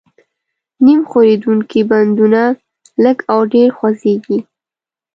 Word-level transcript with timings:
نیم 0.85 0.99
ښورېدونکي 1.09 1.81
بندونه 1.89 2.41
لږ 3.03 3.17
او 3.33 3.39
ډېر 3.53 3.69
خوځېږي. 3.77 4.39